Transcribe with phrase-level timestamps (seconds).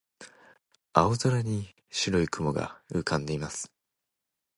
[0.93, 3.71] 青空に白い雲が浮かんでいます。